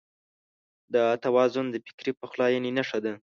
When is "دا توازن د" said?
0.93-1.75